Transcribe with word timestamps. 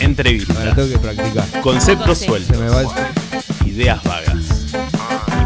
Entrevista. 0.00 0.54
Ahora 0.58 0.74
tengo 0.74 0.88
que 0.88 0.98
practicar. 0.98 1.60
Conceptos 1.62 2.18
Sí. 2.18 2.26
sueltos. 2.26 2.56
Se 2.56 2.62
me 2.62 2.68
va 2.68 2.80
el... 2.82 3.68
Ideas 3.68 4.02
vagas. 4.04 4.36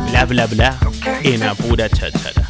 Y 0.06 0.10
bla 0.10 0.24
bla 0.26 0.46
bla 0.46 0.78
en 1.22 1.42
apura 1.42 1.88
cháchara. 1.88 2.48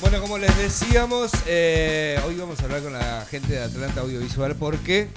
Bueno, 0.00 0.20
como 0.20 0.38
les 0.38 0.56
decíamos, 0.56 1.30
eh, 1.46 2.18
hoy 2.26 2.36
vamos 2.36 2.58
a 2.60 2.64
hablar 2.64 2.82
con 2.82 2.92
la 2.92 3.24
gente 3.30 3.52
de 3.52 3.62
Atlanta 3.62 4.00
Audiovisual 4.00 4.56
porque 4.56 5.08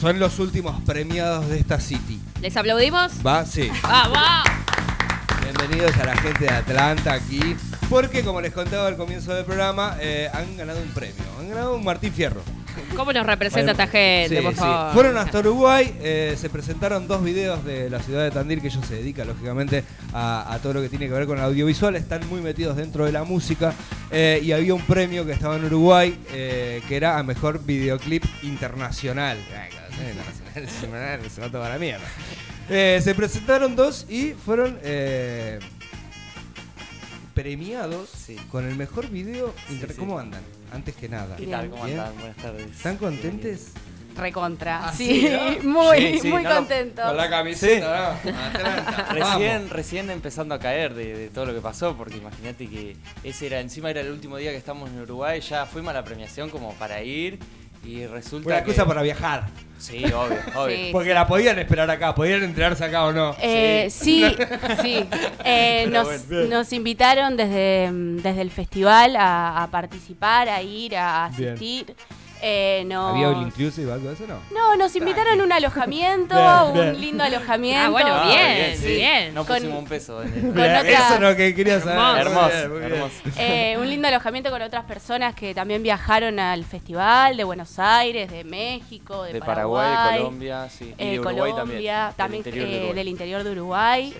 son 0.00 0.18
los 0.20 0.38
últimos 0.38 0.80
premiados 0.82 1.48
de 1.48 1.58
esta 1.58 1.80
city. 1.80 2.20
¿Les 2.40 2.56
aplaudimos? 2.56 3.12
¿Va? 3.26 3.44
Sí. 3.44 3.70
¡Vamos! 3.82 4.18
Bienvenidos 5.62 5.96
a 6.00 6.06
la 6.06 6.16
gente 6.16 6.44
de 6.44 6.50
Atlanta 6.50 7.12
aquí. 7.12 7.54
Porque, 7.88 8.24
como 8.24 8.40
les 8.40 8.52
contaba 8.52 8.88
al 8.88 8.96
comienzo 8.96 9.32
del 9.32 9.44
programa, 9.44 9.96
eh, 10.00 10.28
han 10.32 10.56
ganado 10.56 10.82
un 10.82 10.88
premio. 10.88 11.22
Han 11.38 11.48
ganado 11.48 11.76
un 11.76 11.84
Martín 11.84 12.12
Fierro. 12.12 12.42
¿Cómo 12.96 13.12
nos 13.12 13.24
representa 13.24 13.70
esta 13.70 13.86
gente, 13.86 14.38
Sí, 14.38 14.42
por 14.42 14.54
sí. 14.54 14.58
favor? 14.58 14.92
Fueron 14.92 15.16
hasta 15.18 15.38
Uruguay, 15.38 15.94
eh, 16.00 16.34
se 16.36 16.50
presentaron 16.50 17.06
dos 17.06 17.22
videos 17.22 17.64
de 17.64 17.88
la 17.90 18.00
ciudad 18.00 18.24
de 18.24 18.32
Tandil, 18.32 18.60
que 18.60 18.68
ellos 18.68 18.84
se 18.86 18.96
dedican 18.96 19.28
lógicamente 19.28 19.84
a, 20.12 20.52
a 20.52 20.58
todo 20.58 20.72
lo 20.72 20.82
que 20.82 20.88
tiene 20.88 21.06
que 21.06 21.12
ver 21.12 21.26
con 21.26 21.38
el 21.38 21.44
audiovisual, 21.44 21.94
están 21.94 22.28
muy 22.28 22.40
metidos 22.40 22.76
dentro 22.76 23.04
de 23.04 23.12
la 23.12 23.22
música 23.22 23.72
eh, 24.10 24.40
y 24.42 24.50
había 24.50 24.74
un 24.74 24.82
premio 24.82 25.24
que 25.24 25.32
estaba 25.32 25.56
en 25.56 25.66
Uruguay 25.66 26.18
eh, 26.32 26.82
que 26.88 26.96
era 26.96 27.18
a 27.18 27.22
mejor 27.22 27.64
videoclip 27.64 28.24
internacional. 28.42 29.38
Ay, 29.54 29.70
internacional, 30.50 31.30
se 31.30 31.40
va 31.40 31.50
toda 31.50 31.68
la 31.68 31.78
mierda. 31.78 32.06
Eh, 32.74 33.00
se 33.02 33.14
presentaron 33.14 33.76
dos 33.76 34.06
y 34.08 34.32
fueron 34.32 34.78
eh, 34.82 35.58
premiados 37.34 38.08
Sí. 38.08 38.36
con 38.50 38.66
el 38.66 38.76
mejor 38.76 39.08
video. 39.10 39.54
inter- 39.68 39.90
sí. 39.92 39.96
¿Cómo 39.98 40.18
andan? 40.18 40.40
Antes 40.72 40.94
que 40.96 41.06
nada. 41.06 41.36
¿Qué 41.36 41.46
tal? 41.48 41.68
¿Cómo 41.68 41.84
Bien. 41.84 41.98
andan? 42.00 42.14
Buenas 42.18 42.36
tardes. 42.38 42.70
¿Están 42.70 42.96
contentes? 42.96 43.72
Recontra. 44.16 44.88
Ah, 44.88 44.92
sí, 44.92 45.20
¿sí, 45.60 45.66
muy, 45.66 45.98
Sí, 45.98 46.18
sí, 46.22 46.28
muy 46.30 46.42
no, 46.42 46.48
no, 46.50 46.56
contentos. 46.56 47.04
Con 47.04 47.16
la 47.16 47.28
camiseta, 47.28 48.18
¿no? 48.24 48.30
Atlanta. 48.38 49.08
Recién, 49.12 49.70
recién 49.70 50.10
empezando 50.10 50.54
a 50.54 50.58
caer 50.58 50.94
de, 50.94 51.14
de 51.16 51.28
todo 51.28 51.44
lo 51.46 51.54
que 51.54 51.60
pasó, 51.60 51.94
porque 51.96 52.16
imagínate 52.18 52.68
que 52.68 52.96
ese 53.22 53.46
era, 53.48 53.60
encima 53.60 53.90
era 53.90 54.00
el 54.00 54.10
último 54.10 54.36
día 54.38 54.50
que 54.50 54.56
estamos 54.58 54.88
en 54.90 55.00
Uruguay, 55.00 55.40
ya 55.40 55.66
fuimos 55.66 55.90
a 55.90 55.94
la 55.94 56.04
premiación 56.04 56.48
como 56.50 56.72
para 56.74 57.02
ir 57.02 57.38
y 57.84 58.06
resulta 58.06 58.46
Una 58.46 58.56
que... 58.56 58.70
excusa 58.70 58.86
para 58.86 59.02
viajar. 59.02 59.48
Sí, 59.78 60.04
obvio, 60.04 60.38
obvio. 60.54 60.76
Sí. 60.76 60.88
Porque 60.92 61.12
la 61.12 61.26
podían 61.26 61.58
esperar 61.58 61.90
acá, 61.90 62.14
podían 62.14 62.42
enterarse 62.44 62.84
acá 62.84 63.04
o 63.04 63.12
no. 63.12 63.34
Eh, 63.40 63.88
sí, 63.90 64.24
sí. 64.80 65.04
Eh, 65.44 65.88
nos, 65.90 66.04
bueno, 66.04 66.22
bien. 66.28 66.50
nos 66.50 66.72
invitaron 66.72 67.36
desde, 67.36 67.90
mm, 67.90 68.16
desde 68.18 68.40
el 68.42 68.50
festival 68.50 69.16
a, 69.16 69.64
a 69.64 69.70
participar, 69.70 70.48
a 70.48 70.62
ir, 70.62 70.96
a 70.96 71.30
Bien. 71.36 71.56
Eh, 72.44 72.82
nos- 72.86 73.14
¿Había 73.14 73.28
all 73.28 73.42
inclusive 73.46 73.88
o 73.88 73.94
algo 73.94 74.08
de 74.08 74.14
eso 74.14 74.24
no? 74.26 74.40
No, 74.52 74.74
nos 74.76 74.96
invitaron 74.96 75.40
a 75.40 75.44
un 75.44 75.52
alojamiento, 75.52 76.34
Bien, 76.34 76.72
bien. 76.74 76.88
un 76.96 77.00
lindo 77.00 77.22
alojamiento. 77.24 77.86
Ah, 77.86 77.88
bueno, 77.90 78.10
Ah, 78.12 78.26
bien, 78.26 78.76
sí. 78.76 78.86
bien. 78.88 79.32
No 79.34 79.44
Con- 79.46 79.56
pusimos 79.58 79.78
un 79.78 79.84
peso. 79.86 80.22
en 80.22 80.28
el- 80.34 80.40
Con 80.42 80.54
Bien, 80.54 80.76
otra- 80.76 80.90
Eso 81.06 81.14
es 81.14 81.20
lo 81.20 81.36
que 81.36 81.54
quería 81.54 81.80
saber. 81.80 82.26
Hermoso. 82.26 82.42
Muy 82.48 82.50
bien, 82.56 82.70
muy 82.70 82.78
bien. 82.80 82.92
hermoso. 82.94 83.14
Eh, 83.38 83.76
un 83.78 83.88
lindo 83.88 84.08
alojamiento 84.08 84.50
con 84.50 84.60
otras 84.60 84.84
personas 84.86 85.34
que 85.36 85.54
también 85.54 85.82
viajaron 85.84 86.40
al 86.40 86.64
festival 86.64 87.36
de 87.36 87.44
Buenos 87.44 87.78
Aires, 87.78 88.28
de 88.28 88.42
México, 88.42 89.22
de, 89.22 89.34
De 89.34 89.38
Paraguay, 89.38 89.86
Paraguay, 89.94 90.12
de 90.14 90.18
Colombia, 90.18 90.68
sí. 90.68 90.84
Y 90.98 91.02
eh, 91.02 91.10
de 91.12 91.20
Uruguay 91.20 91.52
Colombia, 91.52 92.12
también. 92.16 92.42
también, 92.42 92.42
del 92.42 92.48
interior 92.48 92.68
de 92.68 92.74
eh, 92.74 92.78
Uruguay. 92.80 92.94
del 92.96 93.08
interior 93.08 93.44
de 93.44 93.50
Uruguay. 93.52 94.14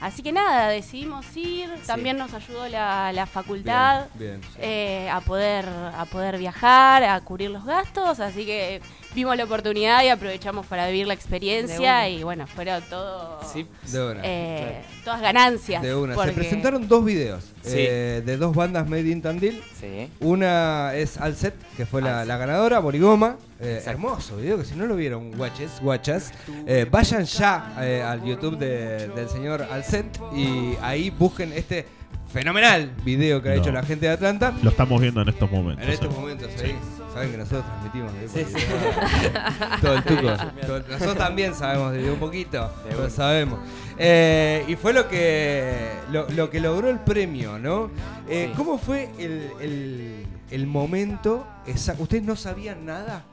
Así 0.00 0.22
que 0.22 0.32
nada, 0.32 0.68
decidimos 0.68 1.24
ir. 1.36 1.70
También 1.86 2.16
nos 2.18 2.32
ayudó 2.34 2.68
la, 2.68 3.12
la 3.12 3.26
facultad 3.26 4.06
Bien, 4.14 4.40
bien, 4.40 4.42
sí. 4.52 4.58
eh, 4.60 5.08
a, 5.10 5.20
poder, 5.20 5.66
a 5.96 6.04
poder 6.06 6.38
viajar, 6.38 7.02
a 7.04 7.20
cubrir 7.20 7.50
los 7.50 7.64
gastos. 7.64 8.20
Así 8.20 8.44
que 8.44 8.80
vimos 9.16 9.36
la 9.36 9.44
oportunidad 9.44 10.04
y 10.04 10.08
aprovechamos 10.08 10.66
para 10.66 10.86
vivir 10.86 11.06
la 11.08 11.14
experiencia. 11.14 12.08
Y 12.08 12.22
bueno, 12.22 12.46
fueron 12.46 12.82
todo. 12.88 13.40
Sí, 13.52 13.66
De 13.90 14.04
una. 14.10 14.20
eh, 14.22 14.82
Todas 15.04 15.20
ganancias. 15.22 15.82
de 15.82 15.94
una. 15.94 16.14
porque- 16.14 16.30
Se 16.30 16.36
presentaron 16.36 16.86
dos 16.86 17.04
videos 17.04 17.42
Sí. 17.62 17.74
eh, 17.78 18.22
de 18.24 18.36
dos 18.36 18.54
bandas 18.54 18.88
made 18.88 19.08
in 19.10 19.22
Tandil. 19.22 19.60
sí. 19.80 20.08
Una 20.20 20.94
es 20.94 21.16
Alcet, 21.18 21.54
que 21.76 21.86
fue 21.86 22.02
la, 22.02 22.24
ganadora, 22.24 22.78
Borigoma. 22.78 23.36
Eh, 23.58 23.82
hermoso 23.86 24.36
video, 24.36 24.58
que 24.58 24.66
si 24.66 24.74
no 24.74 24.84
lo 24.86 24.96
vieron, 24.96 25.32
guaches, 25.32 25.80
guachas, 25.80 26.32
eh, 26.66 26.86
vayan 26.90 27.24
ya 27.24 27.74
eh, 27.80 28.02
al 28.02 28.22
YouTube 28.22 28.58
de- 28.58 29.08
del 29.08 29.28
señor 29.30 29.62
Alcet 29.70 30.04
y 30.34 30.74
ahí 30.82 31.08
busquen 31.08 31.54
este 31.54 31.86
fenomenal 32.30 32.90
video 33.02 33.40
que 33.40 33.48
ha 33.48 33.54
No. 33.54 33.62
hecho 33.62 33.72
la 33.72 33.82
gente 33.82 34.04
de 34.06 34.12
Atlanta. 34.12 34.52
Lo 34.62 34.68
estamos 34.68 35.00
viendo 35.00 35.22
en 35.22 35.30
estos 35.30 35.50
momentos. 35.50 35.82
En 35.86 35.90
estos 35.90 36.14
momentos, 36.14 36.50
sí. 36.56 36.74
Saben 37.16 37.30
que 37.30 37.38
nosotros 37.38 37.64
transmitimos 37.64 38.12
de 38.12 38.28
Sí, 38.28 38.44
sí. 38.54 38.64
todo 39.80 39.94
el 39.94 40.04
tuco. 40.04 40.36
Todo- 40.66 40.78
nosotros 40.80 41.16
también 41.16 41.54
sabemos 41.54 41.92
de 41.94 42.10
un 42.10 42.18
poquito, 42.18 42.70
lo 42.94 43.08
sabemos. 43.08 43.58
Eh, 43.96 44.64
y 44.68 44.76
fue 44.76 44.92
lo 44.92 45.08
que 45.08 45.92
lo, 46.10 46.28
lo 46.28 46.50
que 46.50 46.60
logró 46.60 46.90
el 46.90 46.98
premio, 47.00 47.58
¿no? 47.58 47.90
Eh, 48.28 48.48
Sí. 48.50 48.52
¿Cómo 48.54 48.76
fue 48.76 49.08
el, 49.18 49.50
el- 49.60 50.26
el 50.50 50.66
momento? 50.66 51.46
exacto? 51.66 52.02
¿Ustedes 52.02 52.22
no 52.22 52.36
sabían 52.36 52.84
nada? 52.84 53.24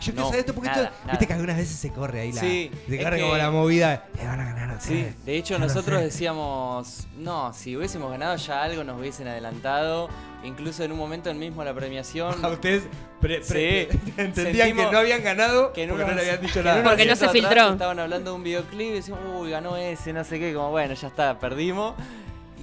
Yo 0.00 0.12
quiero 0.12 0.20
No, 0.20 0.26
saber 0.26 0.40
esto 0.40 0.54
porque 0.54 0.68
nada, 0.70 0.82
esto- 0.84 0.94
nada. 1.00 1.12
viste 1.12 1.26
que 1.26 1.32
algunas 1.32 1.56
veces 1.56 1.76
se 1.76 1.90
corre 1.90 2.20
ahí 2.20 2.32
la. 2.32 2.40
Se 2.40 2.70
corre 3.02 3.16
que- 3.16 3.22
como 3.22 3.36
la 3.36 3.50
movida. 3.50 4.04
Le 4.16 4.26
van 4.26 4.38
a 4.40 4.44
ganar 4.44 4.61
a 4.72 4.80
Sí, 4.80 4.94
ustedes. 4.94 5.24
de 5.24 5.36
hecho 5.36 5.58
nosotros 5.58 6.00
decíamos, 6.00 7.06
no, 7.16 7.52
si 7.52 7.76
hubiésemos 7.76 8.10
ganado 8.10 8.36
ya 8.36 8.62
algo 8.62 8.84
nos 8.84 8.98
hubiesen 9.00 9.28
adelantado, 9.28 10.08
incluso 10.44 10.82
en 10.84 10.92
un 10.92 10.98
momento 10.98 11.30
en 11.30 11.38
mismo 11.38 11.62
la 11.64 11.74
premiación. 11.74 12.44
A 12.44 12.48
ustedes 12.52 12.84
pre- 13.20 13.40
pre- 13.40 13.88
Sí. 13.90 13.98
entendían 14.16 14.74
que 14.76 14.90
no 14.90 14.98
habían 14.98 15.22
ganado 15.22 15.72
que 15.72 15.84
en 15.84 15.90
porque 15.90 16.04
no 16.04 16.12
le 16.14 16.20
habían 16.22 16.40
dicho 16.40 16.62
nada. 16.64 16.82
Porque 16.82 17.04
no 17.04 17.16
se 17.16 17.26
atrás 17.26 17.32
filtró. 17.32 17.70
Estaban 17.72 17.98
hablando 17.98 18.30
de 18.32 18.36
un 18.36 18.42
videoclip 18.44 18.80
y 18.88 18.90
decíamos, 18.94 19.22
uy, 19.40 19.50
ganó 19.50 19.76
ese, 19.76 20.12
no 20.12 20.24
sé 20.24 20.38
qué, 20.38 20.52
como 20.54 20.70
bueno, 20.70 20.94
ya 20.94 21.08
está, 21.08 21.38
perdimos. 21.38 21.94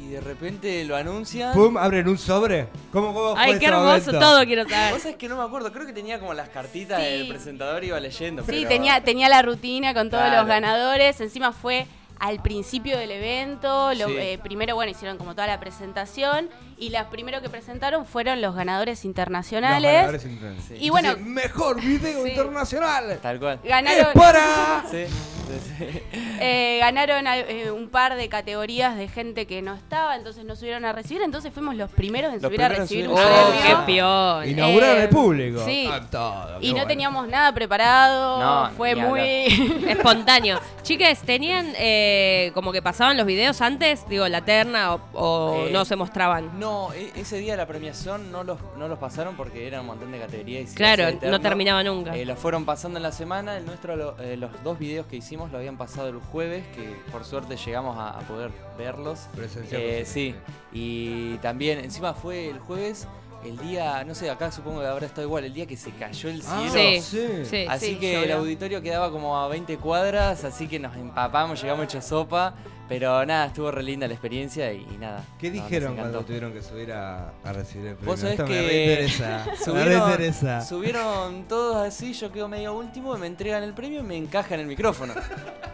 Y 0.01 0.11
de 0.13 0.21
repente 0.21 0.85
lo 0.85 0.95
anuncian. 0.95 1.53
Pum, 1.53 1.75
abren 1.77 2.07
un 2.07 2.17
sobre. 2.17 2.67
¿Cómo, 2.91 3.13
cómo 3.13 3.35
fue 3.35 3.43
Ay, 3.43 3.59
qué 3.59 3.65
hermoso 3.65 3.83
momento? 4.07 4.19
todo 4.19 4.45
quiero 4.45 4.67
saber. 4.67 4.93
Vos 4.93 5.01
sabés 5.01 5.17
que 5.17 5.27
no 5.27 5.35
me 5.37 5.43
acuerdo, 5.43 5.71
creo 5.73 5.85
que 5.85 5.91
tenía 5.93 6.19
como 6.19 6.33
las 6.33 6.47
cartitas 6.49 6.99
Sí. 6.99 7.05
del 7.09 7.27
presentador 7.27 7.83
iba 7.83 7.99
leyendo. 7.99 8.41
Sí, 8.43 8.47
pero- 8.51 8.69
tenía, 8.69 9.03
tenía 9.03 9.27
la 9.29 9.41
rutina 9.41 9.93
con 9.93 10.09
todos 10.09 10.23
Claro. 10.23 10.39
los 10.39 10.47
ganadores. 10.47 11.19
Encima 11.19 11.51
fue 11.51 11.85
al 12.19 12.41
principio 12.41 12.97
del 12.97 13.11
evento. 13.11 13.93
lo- 13.93 14.07
Sí. 14.07 14.15
eh, 14.17 14.39
primero, 14.43 14.75
bueno, 14.75 14.91
hicieron 14.91 15.17
como 15.17 15.33
toda 15.35 15.47
la 15.47 15.59
presentación. 15.59 16.49
Y 16.77 16.89
las 16.89 17.05
primero 17.07 17.41
que 17.41 17.49
presentaron 17.49 18.05
fueron 18.05 18.41
los 18.41 18.55
ganadores 18.55 18.99
Los 18.99 19.05
internacionales. 19.05 19.91
ganadores 19.93 20.23
internacionales. 20.25 20.65
Sí. 20.79 20.85
Y 20.85 20.89
bueno, 20.89 21.09
Entonces, 21.09 21.33
mejor 21.33 21.81
video 21.81 22.23
Sí. 22.23 22.29
internacional. 22.31 23.19
Tal 23.21 23.39
cual. 23.39 23.59
ganaron, 23.63 24.07
¡Es 24.07 24.13
para! 24.13 24.83
Eh, 26.41 26.77
ganaron 26.79 27.25
eh, 27.27 27.69
un 27.71 27.89
par 27.89 28.15
de 28.15 28.29
categorías 28.29 28.95
de 28.95 29.07
gente 29.09 29.45
que 29.45 29.61
no 29.61 29.73
estaba, 29.75 30.15
entonces 30.15 30.45
nos 30.45 30.59
subieron 30.59 30.85
a 30.85 30.93
recibir. 30.93 31.21
Entonces 31.21 31.53
fuimos 31.53 31.75
los 31.75 31.89
primeros 31.91 32.29
en 32.33 32.41
Los 32.41 32.43
subir 32.49 32.63
a 32.63 32.69
primeros 32.69 32.77
en 32.77 32.81
recibir 32.83 33.09
un 33.09 33.17
subir. 33.17 33.29
Oh, 33.29 33.49
premio. 33.59 33.63
qué 33.85 33.93
peón. 33.93 34.49
Inauguraron 34.49 34.97
Eh, 34.97 35.03
el 35.03 35.09
público. 35.09 35.65
sí. 35.65 35.89
Ah, 35.91 36.01
todo, 36.09 36.59
qué 36.59 36.65
Y 36.65 36.69
no 36.69 36.73
bueno. 36.75 36.87
teníamos 36.87 37.27
nada 37.27 37.53
preparado. 37.53 38.39
No, 38.39 38.69
fue 38.77 38.95
ni 38.95 39.01
muy. 39.01 39.19
Espontáneo. 39.89 40.59
Chiques, 40.81 41.19
¿tenían 41.21 41.73
eh, 41.77 42.51
como 42.53 42.71
que 42.71 42.81
pasaban 42.81 43.17
los 43.17 43.25
videos 43.25 43.61
antes? 43.61 44.07
Digo, 44.09 44.27
la 44.27 44.41
terna 44.41 44.95
o, 44.95 45.01
o 45.13 45.65
Eh, 45.67 45.71
no 45.71 45.83
se 45.85 45.95
mostraban. 45.95 46.57
No, 46.59 46.93
e- 46.93 47.11
ese 47.15 47.37
día 47.37 47.53
de 47.53 47.57
la 47.57 47.67
premiación 47.67 48.31
no 48.31 48.43
los, 48.43 48.59
no 48.77 48.87
los 48.87 48.97
pasaron 48.97 49.35
porque 49.35 49.67
era 49.67 49.81
un 49.81 49.87
montón 49.87 50.11
de 50.11 50.19
categorías. 50.19 50.63
y 50.63 50.67
se 50.67 50.75
Claro, 50.75 51.03
hacía 51.03 51.17
eterno. 51.17 51.37
no 51.37 51.41
terminaba 51.41 51.83
nunca. 51.83 52.15
Eh, 52.15 52.25
los 52.25 52.39
fueron 52.39 52.65
pasando 52.65 52.97
en 52.97 53.03
la 53.03 53.11
semana. 53.11 53.57
El 53.57 53.65
nuestro, 53.65 53.95
lo- 53.95 54.17
eh, 54.19 54.37
los 54.37 54.51
dos 54.63 54.79
videos 54.79 55.05
que 55.05 55.17
hicimos 55.17 55.38
lo 55.51 55.57
habían 55.57 55.77
pasado 55.77 56.09
el 56.09 56.19
jueves, 56.19 56.65
que 56.75 56.95
por 57.11 57.23
suerte 57.23 57.55
llegamos 57.55 57.97
a, 57.97 58.09
a 58.11 58.19
poder 58.21 58.51
verlos. 58.77 59.27
Presencial, 59.35 59.81
Eh, 59.81 60.03
sí, 60.05 60.35
y 60.73 61.35
también 61.37 61.79
encima 61.79 62.13
fue 62.13 62.49
el 62.49 62.59
jueves, 62.59 63.07
el 63.45 63.57
día, 63.57 64.03
no 64.03 64.13
sé, 64.15 64.29
acá 64.29 64.51
supongo 64.51 64.81
que 64.81 64.87
habrá 64.87 65.05
estado 65.05 65.25
igual, 65.25 65.45
el 65.45 65.53
día 65.53 65.65
que 65.65 65.77
se 65.77 65.91
cayó 65.91 66.29
el 66.29 66.41
Ah, 66.45 66.67
cielo. 66.69 67.01
Sí. 67.01 67.45
Sí. 67.45 67.65
Así 67.69 67.85
Sí, 67.93 67.95
que 67.97 68.23
el 68.23 68.31
auditorio 68.33 68.81
quedaba 68.81 69.09
como 69.11 69.37
a 69.39 69.47
20 69.47 69.77
cuadras, 69.77 70.43
así 70.43 70.67
que 70.67 70.77
nos 70.79 70.95
empapamos, 70.97 71.61
llegamos 71.61 71.85
hecho 71.85 72.01
sopa, 72.01 72.53
pero 72.89 73.25
nada, 73.25 73.45
estuvo 73.45 73.69
re 73.71 73.83
linda 73.83 74.07
la 74.07 74.13
experiencia 74.15 74.73
y, 74.73 74.85
y 74.93 74.97
nada. 74.97 75.23
¿Qué 75.39 75.47
no, 75.49 75.53
dijeron 75.53 75.95
cuando 75.95 76.25
tuvieron 76.25 76.51
que 76.51 76.61
subir 76.63 76.91
a, 76.91 77.29
a 77.43 77.53
recibir 77.53 77.89
el 77.89 77.95
premio? 77.95 78.11
Vos 78.11 78.19
sabés 78.19 78.39
Esto 78.39 78.45
que 78.45 78.51
me 79.49 79.55
subieron, 79.57 80.07
reinteresa. 80.09 80.61
subieron 80.61 81.43
todos 81.47 81.77
así, 81.77 82.13
yo 82.13 82.31
quedo 82.31 82.47
medio 82.49 82.73
último, 82.73 83.15
me 83.17 83.27
entregan 83.27 83.63
el 83.63 83.73
premio 83.73 83.99
y 83.99 84.03
me 84.03 84.17
encajan 84.17 84.59
el 84.59 84.65
micrófono. 84.65 85.13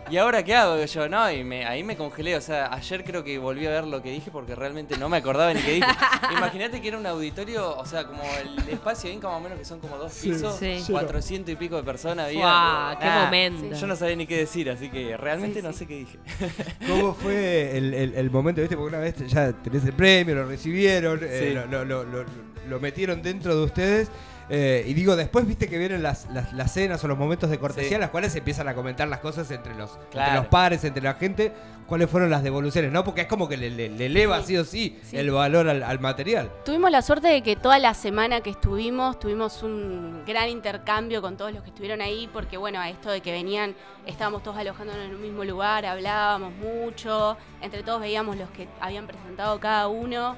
¿Y 0.10 0.18
ahora 0.18 0.44
qué 0.44 0.56
hago? 0.56 0.84
Yo, 0.86 1.10
no, 1.10 1.32
y 1.32 1.44
me, 1.44 1.66
ahí 1.66 1.84
me 1.84 1.96
congelé. 1.98 2.36
O 2.36 2.42
sea, 2.42 2.74
ayer 2.74 3.04
creo 3.04 3.24
que 3.24 3.38
volví 3.40 3.66
a 3.66 3.70
ver 3.72 3.86
lo 3.86 4.02
que 4.02 4.12
dije 4.12 4.32
porque 4.32 4.56
realmente 4.56 4.98
no 4.98 5.10
me 5.10 5.18
acordaba 5.18 5.54
ni 5.54 5.62
qué 5.62 5.72
dije. 5.74 5.88
Imagínate 6.38 6.82
que 6.82 6.88
era 6.88 6.98
un 6.98 7.06
auditorio, 7.06 7.76
o 7.78 7.86
sea, 7.86 8.06
como 8.06 8.22
el 8.42 8.70
espacio 8.70 9.12
Inca 9.12 9.28
más 9.28 9.38
o 9.38 9.42
menos 9.42 9.58
que 9.60 9.66
son 9.66 9.80
como 9.80 9.98
dos 9.98 10.14
pisos, 10.14 10.58
Sí. 10.58 10.84
400 10.92 11.54
y 11.54 11.56
pico 11.56 11.76
de 11.78 11.84
personas. 11.84 12.28
había, 12.28 12.40
Guau, 12.40 13.00
qué 13.00 13.06
nada, 13.06 13.26
momento. 13.26 13.76
Yo 13.76 13.88
no 13.88 13.96
sabía 13.96 14.16
ni 14.16 14.28
qué 14.28 14.38
decir, 14.38 14.70
así 14.70 14.90
que 14.90 15.16
realmente 15.18 15.62
Sí, 15.62 15.66
no 15.68 15.74
sé 15.74 15.86
qué 15.88 15.96
dije. 15.98 16.20
¿Cómo 16.88 17.14
fue 17.14 17.78
el, 17.78 17.94
el- 17.94 18.14
el 18.16 18.32
momento, 18.32 18.62
viste? 18.62 18.76
Porque 18.78 18.96
una 18.96 19.04
vez 19.04 19.16
ya 19.28 19.52
tenés 19.54 19.84
el 19.86 19.94
premio, 19.94 20.36
lo 20.36 20.46
recibieron, 20.46 21.20
eh, 21.24 21.48
Sí. 21.50 21.54
lo, 21.54 21.66
lo- 21.68 21.86
lo- 21.86 22.04
lo- 22.04 22.26
lo 22.68 22.80
metieron 22.80 23.22
dentro 23.22 23.56
de 23.56 23.64
ustedes. 23.64 24.10
Eh, 24.50 24.84
y 24.88 24.94
digo, 24.94 25.16
después 25.16 25.48
viste 25.48 25.68
que 25.68 25.78
vienen 25.78 26.04
las, 26.04 26.28
las, 26.32 26.54
las 26.54 26.72
cenas 26.72 27.04
o 27.04 27.08
los 27.08 27.18
momentos 27.18 27.50
de 27.50 27.58
cortesía 27.60 27.90
Sí. 27.90 27.94
en 27.96 28.02
las 28.02 28.10
cuales 28.12 28.32
se 28.32 28.40
empiezan 28.40 28.68
a 28.68 28.76
comentar 28.76 29.08
las 29.08 29.20
cosas 29.20 29.50
entre 29.52 29.74
los, 29.76 29.98
entre 30.14 30.34
los 30.36 30.46
pares, 30.48 30.84
entre 30.84 31.02
la 31.04 31.16
gente. 31.16 31.52
¿Cuáles 31.88 32.10
fueron 32.10 32.32
las 32.32 32.42
devoluciones? 32.42 32.92
¿No? 32.92 33.04
Porque 33.04 33.22
es 33.22 33.28
como 33.28 33.48
que 33.48 33.58
le, 33.58 33.70
le- 33.70 33.90
le 33.90 34.08
eleva 34.08 34.42
sí, 34.42 34.58
o 34.58 34.66
sí, 34.66 35.00
Sí. 35.04 35.18
el 35.18 35.30
valor 35.30 35.70
al, 35.70 35.84
al 35.84 36.00
material. 36.00 36.50
Tuvimos 36.66 36.90
la 36.90 37.04
suerte 37.04 37.28
de 37.28 37.44
que 37.44 37.56
toda 37.56 37.78
la 37.78 37.94
semana 37.94 38.42
que 38.42 38.50
estuvimos 38.50 39.20
tuvimos 39.20 39.62
un 39.62 40.24
gran 40.26 40.50
intercambio 40.50 41.22
con 41.22 41.38
todos 41.38 41.52
los 41.54 41.62
que 41.62 41.70
estuvieron 41.70 42.02
ahí, 42.02 42.28
porque 42.34 42.58
bueno, 42.58 42.80
a 42.80 42.90
esto 42.90 43.12
de 43.12 43.22
que 43.22 43.32
venían, 43.32 43.76
estábamos 44.08 44.42
todos 44.42 44.58
alojándonos 44.58 45.06
en 45.06 45.14
un 45.14 45.22
mismo 45.22 45.44
lugar, 45.44 45.86
hablábamos 45.86 46.54
mucho, 46.56 47.38
entre 47.62 47.84
todos 47.84 48.02
veíamos 48.02 48.36
los 48.36 48.50
que 48.50 48.68
habían 48.82 49.06
presentado 49.06 49.60
cada 49.60 49.88
uno. 49.88 50.36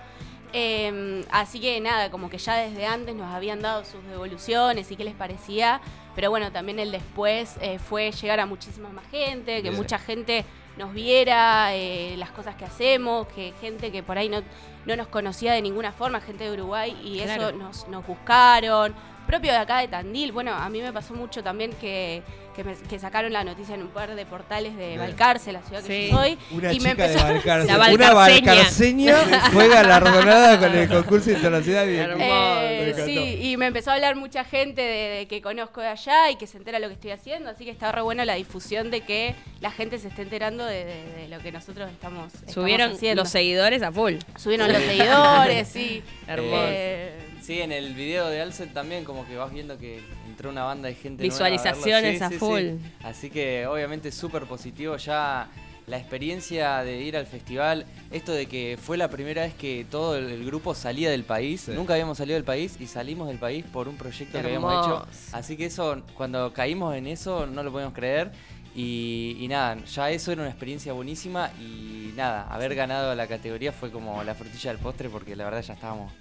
Eh, 0.54 1.24
así 1.32 1.60
que 1.60 1.80
nada, 1.82 2.10
como 2.10 2.30
que 2.30 2.38
ya 2.38 2.56
desde 2.56 2.86
antes 2.86 3.16
nos 3.16 3.34
habían 3.34 3.62
dado 3.62 3.84
sus 3.84 4.04
devoluciones 4.06 4.90
y 4.92 4.96
qué 4.96 5.04
les 5.04 5.14
parecía, 5.16 5.82
pero 6.16 6.30
bueno, 6.30 6.52
también 6.52 6.80
el 6.80 6.92
después 6.92 7.58
eh, 7.62 7.80
fue 7.80 8.12
llegar 8.12 8.40
a 8.40 8.46
muchísima 8.46 8.90
más 8.90 9.06
gente, 9.08 9.62
que 9.62 9.72
mucha 9.72 10.00
gente 10.00 10.46
nos 10.78 10.94
viera 10.94 11.76
eh, 11.76 12.16
las 12.18 12.32
cosas 12.32 12.56
que 12.56 12.64
hacemos, 12.66 13.28
que 13.28 13.54
gente 13.60 13.92
que 13.92 14.04
por 14.04 14.18
ahí 14.18 14.30
no, 14.30 14.42
no 14.86 14.96
nos 14.96 15.08
conocía 15.08 15.54
de 15.54 15.62
ninguna 15.62 15.92
forma, 15.92 16.22
gente 16.22 16.46
de 16.46 16.52
Uruguay, 16.52 16.96
y 17.04 17.20
Claro. 17.20 17.50
eso 17.50 17.52
nos, 17.58 17.88
nos 17.88 18.06
buscaron. 18.06 18.96
Propio 19.26 19.52
de 19.52 19.58
acá 19.58 19.80
de 19.80 19.90
Tandil, 19.90 20.32
bueno, 20.32 20.54
a 20.54 20.70
mí 20.70 20.82
me 20.82 20.94
pasó 20.94 21.14
mucho 21.14 21.44
también 21.44 21.72
que, 21.74 22.24
que, 22.58 22.64
me- 22.66 22.76
que 22.76 23.00
sacaron 23.00 23.32
la 23.32 23.46
noticia 23.46 23.76
en 23.76 23.84
un 23.84 23.88
par 23.90 24.14
de 24.14 24.26
portales 24.26 24.76
de 24.76 24.88
Bien. 24.88 25.00
Balcarce, 25.00 25.54
la 25.54 25.62
ciudad 25.62 25.82
que 25.84 26.06
Sí. 26.08 26.12
yo 26.12 26.18
soy. 26.18 26.38
Una 26.52 26.74
y 26.74 26.80
me 26.82 26.90
chica 26.92 27.08
de 27.08 27.14
empezó- 27.14 27.24
Valcarce. 27.26 27.68
La 27.68 27.90
Una 27.94 28.14
valcarceña. 28.14 29.16
fue 29.52 29.68
galardonada 29.70 30.60
con 30.60 30.76
el 30.76 30.90
concurso 30.90 31.32
internacional. 31.32 31.88
de- 31.88 31.98
Hermoso. 31.98 32.26
Eh, 32.62 32.94
Me 32.98 33.06
sí, 33.06 33.40
y 33.44 33.58
me 33.58 33.68
empezó 33.68 33.92
a 33.92 33.94
hablar 33.94 34.16
mucha 34.16 34.44
gente 34.44 34.82
de, 34.82 35.10
de 35.20 35.28
que 35.28 35.42
conozco 35.42 35.82
de 35.82 35.88
allá 35.88 36.32
y 36.32 36.36
que 36.36 36.48
se 36.48 36.58
entera 36.58 36.80
lo 36.80 36.88
que 36.88 36.96
estoy 36.96 37.12
haciendo, 37.12 37.50
así 37.50 37.64
que 37.64 37.72
está 37.72 37.92
re 37.92 38.02
bueno 38.02 38.26
la 38.26 38.34
difusión 38.36 38.90
de 38.92 39.02
que 39.02 39.36
la 39.62 39.72
gente 39.72 40.00
se 40.00 40.08
esté 40.08 40.24
enterando 40.24 40.66
de, 40.66 40.84
de- 40.86 41.06
de 41.22 41.28
lo 41.30 41.40
que 41.40 41.52
nosotros 41.52 41.90
estamos, 41.92 42.34
estamos 42.34 42.54
Subieron 42.54 42.92
haciendo. 42.94 43.22
los 43.22 43.30
seguidores 43.32 43.82
a 43.84 43.92
full. 43.92 44.16
Subieron 44.38 44.72
los 44.74 44.82
seguidores, 44.82 45.68
sí. 45.68 46.02
Hermoso. 46.28 46.64
Eh, 46.70 47.24
Sí, 47.42 47.62
en 47.62 47.72
el 47.72 47.94
video 47.94 48.28
de 48.28 48.42
Alcet 48.42 48.74
también 48.74 49.06
como 49.06 49.26
que 49.26 49.38
vas 49.38 49.54
viendo 49.54 49.78
que 49.78 50.02
entró 50.38 50.52
una 50.52 50.64
banda 50.66 50.88
de 50.88 50.94
gente 50.94 51.28
nueva 51.28 51.46
a. 51.46 51.50
Visualizaciones 51.50 52.18
Sí, 52.20 52.24
a 52.24 52.28
sí, 52.28 52.34
sí. 52.36 52.40
full. 52.40 52.64
Así 53.04 53.30
que 53.32 53.66
obviamente 53.66 54.12
súper 54.12 54.44
positivo 54.44 54.96
ya 54.98 55.48
la 55.88 55.98
experiencia 55.98 56.84
de 56.84 57.02
ir 57.02 57.18
al 57.18 57.26
festival, 57.26 57.86
esto 58.12 58.34
de 58.34 58.46
que 58.46 58.78
fue 58.80 58.98
la 58.98 59.08
primera 59.10 59.44
vez 59.44 59.54
que 59.56 59.86
todo 59.90 60.16
el, 60.18 60.46
grupo 60.46 60.76
salía 60.76 61.10
del 61.10 61.24
país, 61.24 61.62
Sí. 61.62 61.72
nunca 61.72 61.94
habíamos 61.94 62.18
salido 62.20 62.36
del 62.36 62.44
país 62.44 62.76
y 62.80 62.86
salimos 62.88 63.30
del 63.30 63.40
país 63.40 63.66
por 63.66 63.88
un 63.88 63.96
proyecto 63.98 64.40
que 64.40 64.46
habíamos 64.46 64.86
hecho. 64.86 65.08
Así 65.32 65.58
que 65.58 65.66
eso, 65.66 66.04
cuando 66.14 66.54
caímos 66.54 66.94
en 66.96 67.08
eso, 67.08 67.48
no 67.48 67.64
lo 67.64 67.72
podíamos 67.72 67.96
creer. 67.96 68.32
Y, 68.76 69.38
y 69.40 69.48
nada, 69.48 69.78
ya 69.86 70.12
eso 70.12 70.32
era 70.32 70.42
una 70.42 70.52
experiencia 70.52 70.94
buenísima 70.94 71.50
y 71.60 72.12
nada, 72.16 72.48
haber 72.48 72.76
ganado 72.76 73.16
la 73.16 73.26
categoría 73.26 73.72
fue 73.72 73.90
como 73.90 74.24
la 74.24 74.36
frutilla 74.36 74.70
del 74.72 74.80
postre 74.80 75.10
porque 75.10 75.36
la 75.36 75.46
verdad 75.46 75.64
ya 75.64 75.74
estábamos 75.74 76.14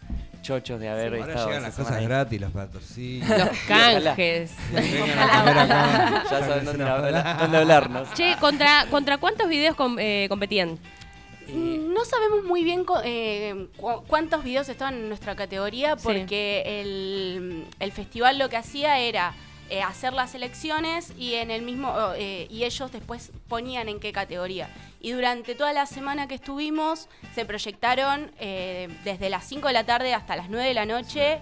chochos 0.46 0.78
de 0.80 0.88
haber 0.88 1.14
Ahora 1.14 1.26
estado 1.26 1.46
llegan 1.48 1.62
esa 1.64 1.68
las 1.68 1.76
cosas 1.76 1.92
ahí. 1.98 2.04
gratis, 2.06 2.40
los 2.40 2.50
patrocinios. 2.52 3.28
Los 3.38 3.48
canjes. 3.68 4.52
Ya 4.74 6.40
saben 6.40 6.64
dónde, 6.64 6.84
hablar- 6.84 7.38
dónde 7.40 7.56
hablarnos. 7.58 8.12
Che, 8.14 8.36
¿contra, 8.40 8.86
¿contra 8.90 9.18
cuántos 9.18 9.48
videos 9.48 9.74
com- 9.76 9.98
eh, 9.98 10.26
competían? 10.28 10.78
Mm, 11.48 11.92
No 11.92 12.04
sabemos 12.04 12.44
muy 12.44 12.64
bien 12.64 12.84
eh, 13.04 13.68
cu- 13.76 14.02
cuántos 14.06 14.42
videos 14.44 14.68
estaban 14.68 14.94
en 14.94 15.08
nuestra 15.08 15.34
categoría 15.36 15.96
Sí. 15.96 16.02
porque 16.04 16.62
el, 16.80 17.66
el 17.80 17.92
festival 17.92 18.38
lo 18.38 18.48
que 18.48 18.56
hacía 18.56 18.98
era 18.98 19.32
eh, 19.68 19.82
hacer 19.82 20.12
las 20.12 20.34
elecciones 20.34 21.12
y 21.18 21.34
en 21.34 21.50
el 21.50 21.62
mismo 21.62 21.88
oh, 21.88 22.14
eh, 22.14 22.46
y 22.50 22.64
ellos 22.64 22.92
después 22.92 23.32
ponían 23.48 23.88
en 23.88 23.98
qué 23.98 24.12
categoría. 24.12 24.70
Y 25.00 25.12
durante 25.12 25.54
toda 25.54 25.72
la 25.72 25.86
semana 25.86 26.28
que 26.28 26.36
estuvimos 26.36 27.08
se 27.34 27.44
proyectaron 27.44 28.30
eh, 28.38 28.88
desde 29.04 29.28
las 29.28 29.44
5 29.44 29.66
de 29.66 29.72
la 29.72 29.84
tarde 29.84 30.14
hasta 30.14 30.36
las 30.36 30.48
9 30.50 30.68
de 30.68 30.74
la 30.74 30.86
noche 30.86 31.40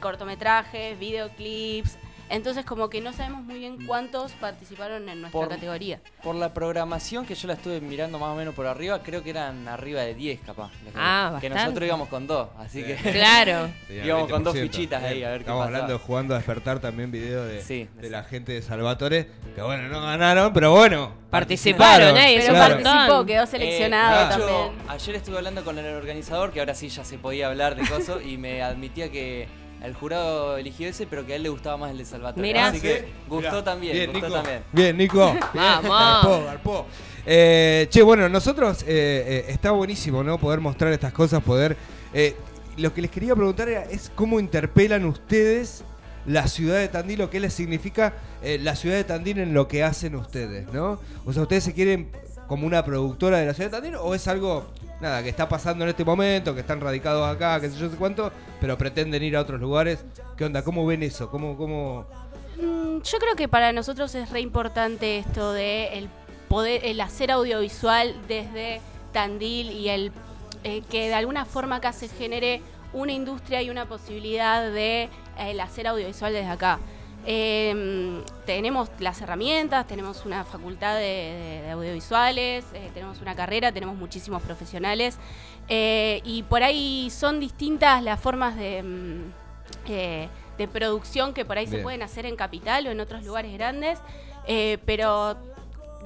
cortometrajes, 0.00 0.98
videoclips. 0.98 1.98
Entonces 2.30 2.64
como 2.64 2.90
que 2.90 3.00
no 3.00 3.12
sabemos 3.12 3.42
muy 3.44 3.58
bien 3.58 3.86
cuántos 3.86 4.32
participaron 4.32 5.08
en 5.08 5.20
nuestra 5.22 5.40
Por- 5.40 5.48
categoría. 5.48 6.00
Por 6.22 6.34
la 6.34 6.52
programación 6.52 7.24
que 7.26 7.34
yo 7.34 7.48
la 7.48 7.54
estuve 7.54 7.80
mirando 7.80 8.18
más 8.18 8.30
o 8.30 8.34
menos 8.36 8.54
por 8.54 8.66
arriba, 8.66 9.02
creo 9.02 9.22
que 9.22 9.30
eran 9.30 9.66
arriba 9.68 10.02
de 10.02 10.14
10 10.14 10.40
capaz. 10.40 10.70
que- 10.70 10.90
Ah, 10.94 11.28
Que 11.40 11.48
bastante. 11.48 11.64
nosotros 11.64 11.86
íbamos 11.86 12.08
con 12.08 12.26
dos, 12.26 12.48
así 12.58 12.82
que... 12.82 12.94
Claro. 13.12 13.70
Íbamos 14.04 14.30
con 14.30 14.44
dos 14.44 14.54
20%. 14.54 14.60
fichitas 14.62 15.02
ahí, 15.02 15.22
a 15.24 15.28
ver 15.30 15.38
qué 15.38 15.42
Estamos 15.42 15.60
pasaba. 15.60 15.76
hablando 15.76 15.92
de 15.94 15.98
jugando 16.06 16.34
a 16.34 16.36
despertar 16.38 16.80
también 16.80 17.10
video 17.10 17.44
de, 17.44 17.62
Sí, 17.62 17.88
de 17.96 18.04
sí. 18.04 18.10
la 18.10 18.22
gente 18.24 18.52
de 18.52 18.62
Salvatore, 18.62 19.28
que 19.54 19.62
bueno, 19.62 19.88
no 19.88 20.00
ganaron, 20.02 20.52
pero 20.52 20.72
bueno. 20.72 21.12
Participaron, 21.30 22.16
¿eh? 22.16 22.36
Pero 22.40 22.54
claro. 22.54 22.74
montón. 22.76 22.92
participó, 22.92 23.26
quedó 23.26 23.42
Eh, 23.42 23.46
seleccionado 23.46 24.18
de 24.28 24.34
hecho, 24.34 24.46
también. 24.46 24.88
ayer 24.88 25.14
estuve 25.16 25.36
hablando 25.36 25.64
con 25.64 25.78
el 25.78 25.94
organizador, 25.94 26.52
que 26.52 26.60
ahora 26.60 26.74
sí 26.74 26.88
ya 26.88 27.04
se 27.04 27.18
podía 27.18 27.48
hablar 27.48 27.74
de 27.76 27.86
cosos, 27.86 28.22
y 28.24 28.38
me 28.38 28.62
admitía 28.62 29.10
que 29.10 29.46
el 29.82 29.94
jurado 29.94 30.56
eligió 30.56 30.88
ese, 30.88 31.06
pero 31.06 31.24
que 31.26 31.32
a 31.34 31.36
él 31.36 31.42
le 31.44 31.48
gustaba 31.48 31.76
más 31.76 31.90
el 31.90 31.98
de 31.98 32.04
Salvatore. 32.04 32.42
Mirá. 32.42 32.68
Así 32.68 32.80
que 32.80 33.06
gustó 33.28 33.50
Mirá. 33.50 33.64
también, 33.64 33.92
Bien, 33.94 34.10
gustó 34.12 34.26
Nico. 34.26 34.36
también. 34.40 34.62
Bien, 34.72 34.96
Nico. 34.96 35.36
Vamos. 35.54 35.90
Garpó, 35.90 36.44
garpó. 36.44 36.86
Eh, 37.26 37.86
che, 37.90 38.02
bueno, 38.02 38.28
nosotros 38.28 38.82
eh, 38.82 38.86
eh, 38.88 39.44
está 39.48 39.70
buenísimo, 39.72 40.22
¿no? 40.24 40.38
Poder 40.38 40.60
mostrar 40.60 40.92
estas 40.92 41.12
cosas, 41.12 41.42
poder. 41.42 41.76
eh, 42.12 42.34
lo 42.76 42.94
que 42.94 43.02
les 43.02 43.10
quería 43.10 43.34
preguntar 43.34 43.68
era, 43.68 43.82
es 43.84 44.10
cómo 44.14 44.38
interpelan 44.38 45.04
ustedes 45.04 45.82
la 46.26 46.46
ciudad 46.46 46.78
de 46.78 46.86
Tandil, 46.88 47.18
lo 47.18 47.28
que 47.30 47.40
les 47.40 47.52
significa 47.52 48.14
eh, 48.42 48.58
la 48.62 48.76
ciudad 48.76 48.94
de 48.96 49.02
Tandil 49.04 49.38
en 49.40 49.52
lo 49.52 49.66
que 49.66 49.82
hacen 49.82 50.14
ustedes, 50.14 50.72
¿no? 50.72 51.00
O 51.24 51.32
sea, 51.32 51.42
¿ustedes 51.42 51.64
se 51.64 51.72
quieren 51.74 52.08
como 52.48 52.66
una 52.66 52.84
productora 52.84 53.38
de 53.38 53.46
la 53.46 53.54
ciudad 53.54 53.70
de 53.70 53.76
Tandil 53.76 53.96
o 53.96 54.14
es 54.14 54.26
algo, 54.26 54.64
nada, 55.00 55.22
que 55.22 55.28
está 55.28 55.48
pasando 55.48 55.84
en 55.84 55.90
este 55.90 56.04
momento, 56.04 56.54
que 56.54 56.62
están 56.62 56.80
radicados 56.80 57.28
acá, 57.28 57.60
que 57.60 57.68
sé 57.70 57.78
yo 57.78 57.90
sé 57.90 57.96
cuánto, 57.96 58.32
pero 58.60 58.76
pretenden 58.78 59.22
ir 59.22 59.36
a 59.36 59.42
otros 59.42 59.60
lugares? 59.60 60.04
¿Qué 60.36 60.46
onda? 60.46 60.62
¿Cómo 60.62 60.86
ven 60.86 61.02
eso? 61.02 61.30
¿Cómo, 61.30 61.56
cómo... 61.56 62.06
Mm, 62.56 63.02
Yo 63.02 63.18
creo 63.18 63.36
que 63.36 63.48
para 63.48 63.72
nosotros 63.72 64.14
es 64.14 64.30
re 64.30 64.40
importante 64.40 65.18
esto 65.18 65.52
de 65.52 65.98
el 65.98 66.08
poder, 66.48 66.84
el 66.84 67.00
hacer 67.02 67.30
audiovisual 67.30 68.14
desde 68.26 68.80
Tandil 69.12 69.70
y 69.70 69.90
el 69.90 70.12
eh, 70.64 70.82
que 70.90 71.08
de 71.08 71.14
alguna 71.14 71.44
forma 71.44 71.76
acá 71.76 71.92
se 71.92 72.08
genere 72.08 72.62
una 72.92 73.12
industria 73.12 73.62
y 73.62 73.70
una 73.70 73.86
posibilidad 73.86 74.72
de 74.72 75.08
el 75.38 75.60
hacer 75.60 75.86
audiovisual 75.86 76.32
desde 76.32 76.48
acá. 76.48 76.78
Eh, 77.30 78.22
tenemos 78.46 78.88
las 79.00 79.20
herramientas, 79.20 79.86
tenemos 79.86 80.24
una 80.24 80.44
facultad 80.46 80.94
de, 80.94 81.02
de- 81.02 81.62
de 81.62 81.70
audiovisuales, 81.72 82.64
eh, 82.72 82.90
tenemos 82.94 83.20
una 83.20 83.36
carrera, 83.36 83.70
tenemos 83.70 83.96
muchísimos 83.96 84.40
profesionales 84.42 85.18
eh, 85.68 86.22
y 86.24 86.42
por 86.44 86.62
ahí 86.62 87.10
son 87.10 87.38
distintas 87.38 88.02
las 88.02 88.18
formas 88.18 88.56
de, 88.56 88.82
mm, 88.82 89.22
eh, 89.88 90.28
de 90.56 90.68
producción 90.68 91.34
que 91.34 91.44
por 91.44 91.58
ahí 91.58 91.66
se 91.66 91.76
pueden 91.82 92.00
hacer 92.02 92.24
en 92.24 92.34
capital 92.34 92.86
o 92.86 92.90
en 92.90 92.98
otros 93.00 93.22
lugares 93.24 93.52
grandes, 93.52 93.98
pero 94.86 95.36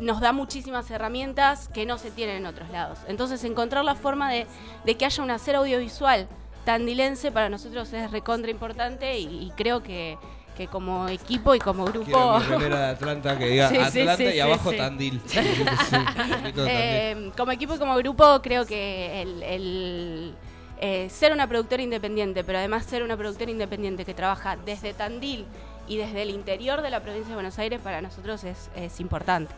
nos 0.00 0.20
da 0.20 0.32
muchísimas 0.32 0.90
herramientas 0.90 1.68
que 1.68 1.86
no 1.86 1.98
se 1.98 2.10
tienen 2.10 2.38
en 2.38 2.46
otros 2.46 2.68
lados. 2.70 2.98
Entonces 3.06 3.44
encontrar 3.44 3.84
la 3.84 3.94
forma 3.94 4.28
de, 4.32 4.48
de 4.84 4.96
que 4.96 5.04
haya 5.04 5.22
un 5.22 5.30
hacer 5.30 5.54
audiovisual 5.54 6.26
tandilense 6.64 7.30
para 7.30 7.48
nosotros 7.48 7.92
es 7.92 8.10
recontra 8.10 8.50
importante 8.50 9.18
y, 9.18 9.26
y 9.46 9.50
creo 9.56 9.82
que, 9.84 10.18
que 10.56 10.66
como 10.66 11.08
equipo 11.08 11.54
y 11.54 11.58
como 11.58 11.84
grupo... 11.84 12.38
Quiero 12.40 12.58
mi 12.58 12.64
de 12.66 12.84
Atlanta 12.84 13.38
que 13.38 13.48
diga 13.48 13.68
Sí, 13.70 13.76
sí, 13.76 14.00
Atlanta 14.00 14.16
sí, 14.16 14.24
y 14.24 14.40
abajo 14.40 14.70
sí. 14.70 14.76
Tandil. 14.76 15.20
Sí, 15.26 15.38
sí, 15.38 15.54
sí, 15.54 15.96
un 15.96 16.30
poquito 16.40 16.64
de 16.64 16.68
Tandil. 16.68 16.68
Eh, 16.68 17.32
como 17.36 17.52
equipo 17.52 17.74
y 17.74 17.78
como 17.78 17.96
grupo 17.96 18.40
creo 18.42 18.66
que 18.66 19.22
el, 19.22 19.42
el, 19.42 20.34
eh, 20.80 21.08
ser 21.10 21.32
una 21.32 21.46
productora 21.46 21.82
independiente, 21.82 22.44
pero 22.44 22.58
además 22.58 22.84
ser 22.84 23.02
una 23.02 23.16
productora 23.16 23.50
independiente 23.50 24.04
que 24.04 24.14
trabaja 24.14 24.56
desde 24.56 24.92
Tandil 24.94 25.46
y 25.88 25.96
desde 25.96 26.22
el 26.22 26.30
interior 26.30 26.82
de 26.82 26.90
la 26.90 27.00
provincia 27.00 27.28
de 27.28 27.34
Buenos 27.34 27.58
Aires 27.58 27.80
para 27.82 28.02
nosotros 28.02 28.44
es, 28.44 28.70
es 28.76 29.00
importante. 29.00 29.54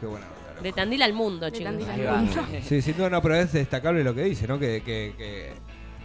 Qué 0.00 0.06
buena 0.06 0.26
onda. 0.26 0.60
De 0.62 0.72
Tandil 0.72 1.02
al 1.02 1.12
mundo, 1.12 1.50
chicos. 1.50 1.74
Sí, 2.62 2.82
sin 2.82 2.96
duda, 2.96 3.10
no, 3.10 3.20
pero 3.22 3.36
es 3.36 3.52
destacable 3.52 4.04
lo 4.04 4.14
que 4.14 4.22
dice, 4.24 4.46
¿no? 4.46 4.58
Que, 4.58 4.82
que, 4.82 5.14
que 5.16 5.52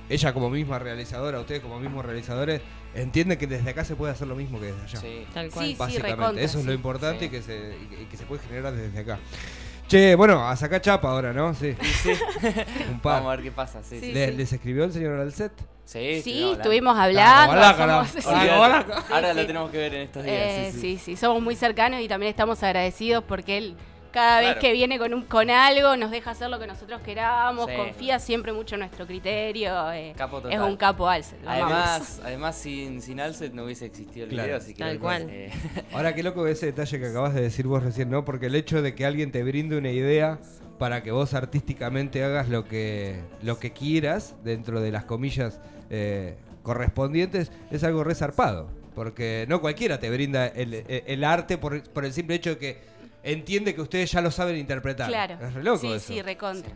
ella 0.10 0.34
como 0.34 0.50
misma 0.50 0.80
realizadora, 0.80 1.40
ustedes 1.40 1.62
como 1.62 1.80
mismos 1.80 2.06
realizadores, 2.06 2.62
entienden 3.02 3.38
que 3.38 3.48
desde 3.48 3.70
acá 3.70 3.84
se 3.86 3.96
puede 3.96 4.12
hacer 4.12 4.28
lo 4.28 4.36
mismo 4.36 4.60
que 4.60 4.68
desde 4.68 4.82
allá. 4.84 5.00
Sí. 5.00 5.26
Tal 5.34 5.50
cual. 5.50 5.66
Sí, 5.68 5.76
Básicamente, 5.78 6.16
recontra, 6.18 6.44
eso 6.44 6.60
es 6.60 6.66
lo 6.66 6.72
sí. 6.72 6.76
importante 6.76 7.20
Sí. 7.20 7.26
y, 7.26 7.30
que 7.30 7.42
se, 7.42 7.78
y 8.02 8.06
que- 8.06 8.18
se 8.18 8.26
puede 8.26 8.42
generar 8.44 8.74
desde 8.74 9.00
acá. 9.00 9.20
Che, 9.88 10.16
bueno, 10.16 10.46
a 10.46 10.56
sacar 10.58 10.82
chapa 10.82 11.10
ahora, 11.10 11.32
¿no? 11.32 11.54
Sí. 11.54 11.74
Un 12.92 13.00
par. 13.00 13.18
Vamos 13.24 13.34
a 13.34 13.36
ver 13.38 13.44
qué 13.46 13.52
pasa. 13.52 13.82
Sí, 13.84 14.00
Sí. 14.00 14.06
sí. 14.08 14.12
¿Le- 14.14 14.32
¿Les 14.34 14.52
escribió 14.52 14.84
el 14.84 14.92
señor 14.92 15.20
Alcet? 15.20 15.52
Sí, 15.86 16.22
Sí, 16.22 16.52
estuvimos 16.52 16.98
hablando. 16.98 17.54
hola, 17.54 17.76
carajo. 17.78 18.06
somos- 18.08 18.26
Hola, 18.26 18.38
Olvídate. 18.40 18.60
hola. 18.92 19.06
Ahora 19.10 19.30
Sí, 19.30 19.36
lo 19.36 19.42
sí. 19.42 19.48
tenemos 19.48 19.72
que 19.72 19.78
ver 19.78 19.94
en 19.96 20.02
estos 20.02 20.24
días. 20.26 20.36
Eh, 20.38 20.72
sí, 20.74 20.80
sí, 20.82 20.98
sí, 20.98 21.16
somos 21.16 21.42
muy 21.42 21.56
cercanos 21.56 22.02
y 22.02 22.08
también 22.10 22.30
estamos 22.30 22.62
agradecidos 22.64 23.24
porque 23.26 23.58
él 23.58 23.76
cada 24.12 24.38
vez 24.40 24.48
Claro. 24.54 24.62
que 24.62 24.72
viene 24.74 24.98
con, 24.98 25.14
un, 25.14 25.22
con 25.24 25.50
algo 25.50 25.96
nos 25.98 26.12
deja 26.12 26.32
hacer 26.32 26.50
lo 26.50 26.60
que 26.60 26.68
nosotros 26.68 27.02
queramos, 27.02 27.68
Sí. 27.70 27.76
confía 27.76 28.20
siempre 28.20 28.54
mucho 28.54 28.76
en 28.76 28.80
nuestro 28.82 29.06
criterio. 29.06 29.92
eh, 29.92 30.14
Capo 30.18 30.38
es 30.38 30.44
total. 30.44 30.62
un 30.64 30.78
capo 30.78 31.08
Alce. 31.08 31.36
lo 31.44 31.50
amamos. 31.50 31.72
Además, 31.74 32.22
además 32.26 32.56
sin, 32.58 33.02
sin 33.02 33.20
Alcet 33.20 33.54
no 33.54 33.64
hubiese 33.66 33.86
existido 33.86 34.26
el 34.26 34.32
Claro. 34.32 34.48
video, 34.48 34.58
así 34.58 34.74
que 34.74 34.80
Tal 34.84 35.00
cual. 35.00 35.28
eh, 35.30 35.52
Ahora, 35.94 36.14
qué 36.16 36.24
loco 36.24 36.48
ese 36.48 36.68
detalle 36.68 37.00
que 37.00 37.08
acabas 37.08 37.34
de 37.34 37.42
decir 37.42 37.68
vos 37.68 37.84
recién, 37.84 38.10
¿no? 38.10 38.26
Porque 38.26 38.48
el 38.48 38.56
hecho 38.56 38.82
de 38.82 38.96
que 38.96 39.06
alguien 39.06 39.32
te 39.32 39.44
brinde 39.44 39.78
una 39.78 39.92
idea 39.92 40.40
para 40.80 41.02
que 41.04 41.12
vos 41.12 41.34
artísticamente 41.34 42.24
hagas 42.24 42.50
lo 42.50 42.66
que, 42.66 43.20
lo 43.42 43.58
que 43.60 43.72
quieras, 43.74 44.36
dentro 44.44 44.80
de 44.82 44.92
las 44.92 45.06
comillas 45.06 45.60
eh, 45.90 46.38
correspondientes, 46.64 47.52
es 47.72 47.84
algo 47.84 48.04
resarpado. 48.04 48.68
Porque 48.94 49.46
no 49.48 49.62
cualquiera 49.62 50.00
te 50.00 50.10
brinda 50.10 50.48
el, 50.48 50.74
el- 50.74 51.04
el 51.06 51.24
arte 51.24 51.58
por, 51.58 51.82
por 51.92 52.04
el 52.06 52.14
simple 52.14 52.36
hecho 52.36 52.52
de 52.52 52.58
que 52.58 52.78
entiende 53.32 53.74
que 53.76 53.82
ustedes 53.82 54.12
ya 54.12 54.22
lo 54.22 54.32
saben 54.32 54.58
interpretar. 54.58 55.08
Claro. 55.08 55.38
Es 55.42 55.54
re 55.54 55.64
loco 55.64 55.80
sí, 55.80 55.92
eso. 55.94 56.08
sí, 56.08 56.22
recontra. 56.22 56.72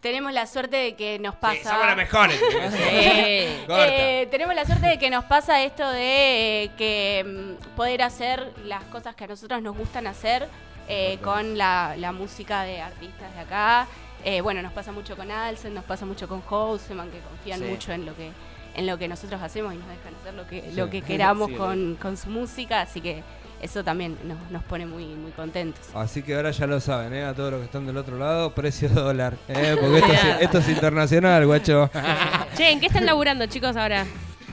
Tenemos 0.00 0.32
la 0.32 0.46
suerte 0.46 0.76
de 0.78 0.96
que 0.96 1.18
nos 1.20 1.36
pasa. 1.36 1.54
Sí, 1.56 1.62
somos 1.68 1.86
los 1.86 1.96
mejores. 1.96 2.36
Sí. 2.72 3.64
Corta. 3.66 3.86
Eh, 3.88 4.26
tenemos 4.30 4.54
la 4.54 4.64
suerte 4.64 4.86
de 4.88 4.98
que 4.98 5.10
nos 5.10 5.24
pasa 5.24 5.62
esto 5.62 5.88
de 5.90 6.64
eh, 6.64 6.70
que 6.76 7.24
mm, 7.24 7.76
poder 7.76 8.02
hacer 8.02 8.52
las 8.64 8.82
cosas 8.84 9.14
que 9.14 9.24
a 9.24 9.26
nosotros 9.28 9.62
nos 9.62 9.76
gustan 9.76 10.06
hacer 10.08 10.48
eh, 10.88 11.18
con 11.22 11.56
la, 11.56 11.94
la 11.98 12.10
música 12.12 12.64
de 12.64 12.80
artistas 12.80 13.32
de 13.34 13.40
acá. 13.40 13.86
Eh, 14.24 14.40
bueno, 14.40 14.60
nos 14.62 14.72
pasa 14.72 14.90
mucho 14.92 15.16
con 15.16 15.30
Alsen, 15.30 15.72
nos 15.74 15.84
pasa 15.84 16.04
mucho 16.04 16.26
con 16.28 16.40
Houseman, 16.42 17.10
que 17.10 17.18
confían 17.20 17.60
Sí. 17.60 17.64
mucho 17.66 17.92
en 17.92 18.04
lo 18.06 18.16
que 18.16 18.30
en 18.74 18.86
lo 18.86 18.96
que 18.96 19.06
nosotros 19.06 19.40
hacemos 19.42 19.74
y 19.74 19.76
nos 19.76 19.86
dejan 19.86 20.14
hacer 20.20 20.32
lo 20.34 20.46
que, 20.48 20.62
Sí. 20.62 20.72
lo 20.76 20.88
que 20.88 21.02
queramos 21.02 21.48
Sí, 21.50 21.56
con, 21.56 21.96
con 22.00 22.16
su 22.16 22.30
música, 22.30 22.80
así 22.80 23.02
que 23.02 23.22
eso 23.62 23.82
también 23.84 24.16
nos, 24.24 24.50
nos 24.50 24.62
pone 24.64 24.84
muy, 24.86 25.04
muy 25.06 25.30
contentos. 25.32 25.80
Así 25.94 26.22
que 26.22 26.34
ahora 26.34 26.50
ya 26.50 26.66
lo 26.66 26.80
saben, 26.80 27.14
¿eh? 27.14 27.24
A 27.24 27.32
todos 27.34 27.52
los 27.52 27.60
que 27.60 27.66
están 27.66 27.86
del 27.86 27.96
otro 27.96 28.18
lado, 28.18 28.52
precio 28.54 28.88
dólar. 28.90 29.36
¿eh? 29.48 29.76
Porque 29.80 29.98
esto 29.98 30.12
es, 30.12 30.24
esto 30.42 30.58
es 30.58 30.68
internacional, 30.68 31.46
guacho. 31.46 31.90
Che, 32.56 32.70
¿en 32.70 32.80
qué 32.80 32.86
están 32.86 33.06
laburando, 33.06 33.46
chicos, 33.46 33.76
ahora? 33.76 34.04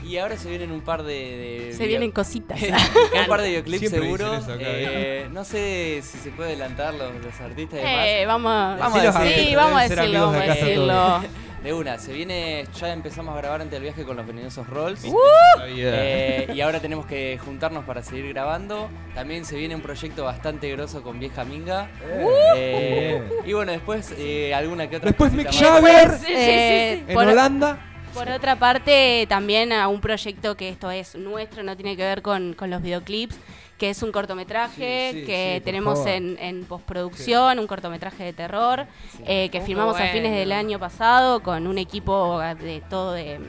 Y 0.02 0.16
ahora 0.16 0.36
se 0.38 0.48
vienen 0.48 0.72
un 0.72 0.80
par 0.80 1.02
de. 1.02 1.12
de 1.68 1.74
Se 1.76 1.86
vienen 1.86 2.10
cositas. 2.10 2.58
un 2.62 3.26
par 3.28 3.42
de 3.42 3.48
videoclips 3.48 3.90
seguro. 3.90 4.32
acá, 4.34 4.54
Eh, 4.58 5.28
no 5.30 5.44
sé 5.44 6.00
si 6.02 6.16
se 6.18 6.30
puede 6.30 6.50
adelantar 6.50 6.94
los, 6.94 7.12
los 7.22 7.38
artistas 7.40 7.78
y 7.80 7.82
demás. 7.82 8.06
Eh, 8.06 8.24
vamos, 8.26 8.78
Vamos 8.80 8.98
a 9.04 9.12
sí, 9.22 9.28
decir- 9.28 9.56
vamos 9.56 9.78
a 9.78 9.82
decirlo, 9.82 10.20
vamos 10.20 10.36
a 10.36 10.54
decirlo. 10.54 11.20
De 11.62 11.74
una, 11.74 11.98
se 11.98 12.14
viene, 12.14 12.64
ya 12.78 12.90
empezamos 12.90 13.34
a 13.34 13.38
grabar 13.38 13.60
antes 13.60 13.72
del 13.72 13.82
viaje 13.82 14.04
con 14.04 14.16
los 14.16 14.26
venenosos 14.26 14.66
Rolls. 14.66 15.04
Uh. 15.04 15.14
Eh, 15.66 16.50
y 16.54 16.60
ahora 16.62 16.80
tenemos 16.80 17.04
que 17.04 17.38
juntarnos 17.44 17.84
para 17.84 18.02
seguir 18.02 18.28
grabando. 18.28 18.88
También 19.14 19.44
se 19.44 19.56
viene 19.56 19.74
un 19.74 19.82
proyecto 19.82 20.24
bastante 20.24 20.70
grosso 20.70 21.02
con 21.02 21.20
Vieja 21.20 21.44
Minga. 21.44 21.90
Eh, 22.56 23.22
y 23.44 23.52
bueno, 23.52 23.72
después 23.72 24.14
eh, 24.16 24.54
alguna 24.54 24.88
que 24.88 24.96
otra. 24.96 25.08
Después 25.10 25.32
Mick. 25.32 25.52
Jagger 25.52 26.10
Sí, 26.12 26.26
sí, 26.26 26.32
sí, 26.32 27.04
en 27.08 27.14
por- 27.14 27.26
Holanda. 27.26 27.86
Por 28.14 28.28
otra 28.28 28.56
parte, 28.58 29.26
también 29.28 29.72
a 29.72 29.86
un 29.86 30.00
proyecto 30.00 30.56
que 30.56 30.68
esto 30.70 30.90
es 30.90 31.14
nuestro, 31.14 31.62
no 31.62 31.76
tiene 31.76 31.96
que 31.96 32.02
ver 32.02 32.22
con, 32.22 32.54
con 32.54 32.68
los 32.68 32.82
videoclips, 32.82 33.38
que 33.80 33.88
es 33.88 34.02
un 34.02 34.12
cortometraje 34.12 35.10
Sí, 35.12 35.20
sí, 35.20 35.26
que 35.26 35.54
sí, 35.56 35.64
tenemos 35.64 36.06
en, 36.06 36.36
en 36.38 36.64
postproducción, 36.66 37.58
un 37.58 37.66
cortometraje 37.66 38.22
de 38.24 38.32
terror, 38.34 38.86
eh, 39.24 39.48
que 39.50 39.58
Muy 39.58 39.66
filmamos 39.66 39.96
a 39.98 40.06
fines 40.08 40.32
del 40.32 40.52
año 40.52 40.78
pasado 40.78 41.42
con 41.42 41.66
un 41.66 41.78
equipo 41.78 42.38
de 42.40 42.82
todo 42.90 43.14
de, 43.14 43.40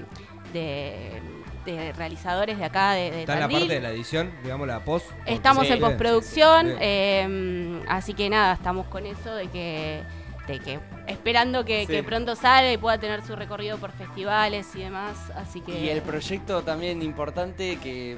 de- 0.53 1.21
de 1.65 1.93
realizadores 1.93 2.57
de 2.57 2.65
acá 2.65 2.93
de, 2.93 3.11
de 3.11 3.19
Está 3.19 3.33
en 3.33 3.39
la 3.41 3.50
parte 3.50 3.73
de 3.75 3.79
la 3.81 3.89
edición, 3.91 4.31
digamos 4.41 4.67
la 4.67 4.79
post. 4.83 5.05
Estamos 5.27 5.69
en 5.69 5.79
postproducción, 5.79 6.73
eh, 6.79 7.81
así 7.88 8.13
que 8.15 8.29
nada, 8.29 8.53
estamos 8.53 8.88
con 8.88 9.05
eso 9.05 9.35
de 9.35 9.47
que, 9.47 10.01
de 10.51 10.60
que 10.60 10.79
esperando 11.08 11.65
que, 11.65 11.81
Sí. 11.86 11.88
que 11.93 12.03
pronto 12.03 12.36
salga 12.36 12.72
y 12.72 12.77
pueda 12.77 12.98
tener 13.00 13.25
su 13.25 13.36
recorrido 13.36 13.77
por 13.77 13.91
festivales 13.91 14.67
y 14.75 14.79
demás, 14.79 15.17
así 15.36 15.62
que... 15.62 15.77
Y 15.79 15.89
el 15.89 16.01
proyecto 16.01 16.62
también 16.63 17.01
importante 17.01 17.77
que 17.81 18.15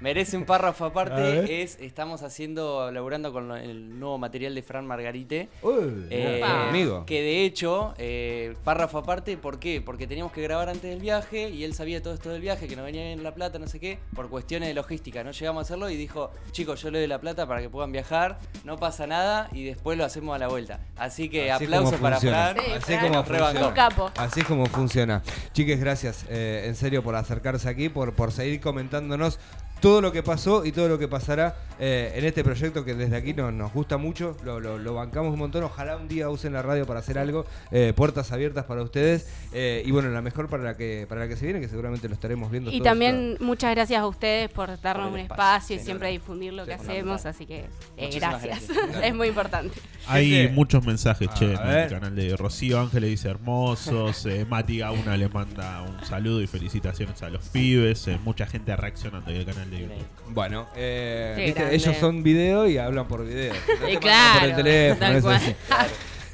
merece, 0.00 0.36
un 0.36 0.44
párrafo 0.44 0.84
aparte 0.86 1.62
es 1.62 1.78
estamos 1.80 2.22
haciendo, 2.22 2.90
laburando 2.90 3.32
con 3.32 3.52
el 3.52 3.98
nuevo 3.98 4.18
material 4.18 4.54
de 4.54 4.62
Fran 4.62 4.86
Margarite. 4.86 5.48
Uy, 5.62 6.06
Eh, 6.10 6.34
mirá, 6.36 6.68
amigo. 6.68 7.06
Que 7.06 7.22
de 7.22 7.44
hecho, 7.44 7.94
eh, 7.98 8.54
párrafo 8.64 8.98
aparte, 8.98 9.36
¿por 9.36 9.58
qué? 9.58 9.80
Porque 9.80 10.06
teníamos 10.06 10.32
que 10.32 10.42
grabar 10.42 10.68
antes 10.68 10.90
del 10.90 11.00
viaje 11.00 11.48
y 11.50 11.64
él 11.64 11.74
sabía 11.74 12.02
todo 12.02 12.14
esto 12.14 12.30
del 12.30 12.40
viaje, 12.40 12.68
que 12.68 12.76
nos 12.76 12.84
venía 12.84 13.02
bien 13.04 13.22
la 13.22 13.34
plata, 13.34 13.58
no 13.58 13.66
sé 13.66 13.80
qué, 13.80 13.98
por 14.14 14.28
cuestiones 14.28 14.68
de 14.68 14.74
logística. 14.74 15.22
No 15.24 15.30
llegamos 15.30 15.60
a 15.60 15.62
hacerlo 15.62 15.88
y 15.90 15.96
dijo, 15.96 16.30
chicos, 16.50 16.82
yo 16.82 16.90
le 16.90 16.98
doy 16.98 17.08
la 17.08 17.20
plata 17.20 17.46
para 17.46 17.60
que 17.60 17.68
puedan 17.70 17.92
viajar, 17.92 18.38
no 18.64 18.76
pasa 18.76 19.06
nada 19.06 19.48
y 19.52 19.64
después 19.64 19.96
lo 19.98 20.04
hacemos 20.04 20.34
a 20.34 20.38
la 20.38 20.48
vuelta. 20.48 20.80
Así 20.96 21.28
que 21.28 21.41
Así 21.50 21.66
para 21.66 22.16
funciona. 22.16 22.54
Fran. 22.54 22.56
Sí, 22.64 22.72
Así 22.72 22.84
Fran, 22.84 23.08
como 23.08 23.24
funciona. 23.24 23.68
Un 23.68 23.74
capo. 23.74 24.10
Así 24.16 24.40
es 24.40 24.46
como 24.46 24.66
funciona. 24.66 25.22
Chiques, 25.52 25.80
gracias 25.80 26.24
eh, 26.28 26.64
en 26.66 26.76
serio 26.76 27.02
por 27.02 27.14
acercarse 27.16 27.68
aquí, 27.68 27.88
por, 27.88 28.14
por 28.14 28.32
seguir 28.32 28.60
comentándonos 28.60 29.38
todo 29.82 30.00
lo 30.00 30.12
que 30.12 30.22
pasó 30.22 30.64
y 30.64 30.72
todo 30.72 30.88
lo 30.88 30.98
que 30.98 31.08
pasará 31.08 31.54
eh, 31.78 32.12
en 32.14 32.24
este 32.24 32.42
proyecto 32.44 32.84
que 32.84 32.94
desde 32.94 33.16
aquí 33.16 33.34
nos, 33.34 33.52
nos 33.52 33.72
gusta 33.72 33.98
mucho, 33.98 34.36
lo, 34.44 34.60
lo- 34.60 34.78
lo 34.78 34.94
bancamos 34.94 35.32
un 35.32 35.38
montón. 35.40 35.64
Ojalá 35.64 35.96
un 35.96 36.06
día 36.08 36.28
usen 36.30 36.52
la 36.52 36.62
radio 36.62 36.86
para 36.86 37.00
hacer 37.00 37.18
algo, 37.18 37.44
eh, 37.72 37.92
puertas 37.94 38.30
abiertas 38.32 38.64
para 38.64 38.82
ustedes 38.82 39.26
eh, 39.52 39.82
y 39.84 39.90
bueno, 39.90 40.08
la 40.10 40.22
mejor 40.22 40.48
para 40.48 40.62
la 40.62 40.76
que 40.76 41.04
para 41.08 41.22
la 41.22 41.28
que 41.28 41.36
se 41.36 41.44
viene, 41.44 41.60
que 41.60 41.68
seguramente 41.68 42.08
lo 42.08 42.14
estaremos 42.14 42.50
viendo. 42.50 42.70
Y 42.70 42.78
todos 42.78 42.84
también 42.84 43.36
muchas 43.40 43.74
gracias 43.74 44.00
a 44.00 44.06
ustedes 44.06 44.48
por 44.50 44.80
darnos 44.80 45.06
Por 45.08 45.14
un 45.14 45.18
espacio, 45.20 45.42
espacio, 45.42 45.76
y 45.76 45.78
siempre 45.80 46.08
difundir 46.10 46.52
lo 46.52 46.64
que 46.64 46.74
hacemos, 46.74 47.26
así 47.26 47.44
que 47.44 47.64
eh, 47.96 48.10
gracias. 48.14 48.68
gracias. 48.68 49.02
es 49.04 49.14
muy 49.14 49.28
importante. 49.28 49.76
Hay 50.06 50.48
muchos 50.54 50.84
mensajes, 50.86 51.28
A 51.28 51.34
che, 51.34 51.52
en 51.54 51.62
ver. 51.68 51.84
el 51.84 51.90
canal 51.90 52.14
de 52.14 52.36
Rocío 52.36 52.78
Ángeles 52.78 53.10
dice 53.10 53.28
hermosos, 53.30 54.24
eh, 54.26 54.46
Mati 54.48 54.78
Gauna 54.78 55.16
le 55.16 55.28
manda 55.28 55.82
un 55.82 56.04
saludo 56.04 56.40
y 56.40 56.46
felicitaciones 56.46 57.20
a 57.22 57.28
los 57.30 57.48
pibes, 57.48 58.06
eh, 58.06 58.18
mucha 58.24 58.46
gente 58.46 58.74
reaccionando 58.76 59.30
en 59.30 59.36
el 59.38 59.44
canal 59.46 59.70
de 59.72 59.80
YouTube. 59.82 60.06
Bueno, 60.30 60.66
eh, 60.76 61.32
Qué 61.36 61.44
¿viste? 61.46 61.60
grande. 61.60 61.76
ellos 61.76 61.96
son 61.98 62.22
video 62.22 62.66
y 62.68 62.78
hablan 62.78 63.06
por 63.06 63.24
video. 63.26 63.52
No 63.52 63.60
te 63.68 63.82
mandan 63.82 64.00
claro, 64.00 64.40
por 64.40 64.48
el 64.48 64.56
teléfono, 64.56 65.00
tal 65.00 65.16
eso 65.16 65.26
cual. 65.26 65.40
sí. 65.40 65.54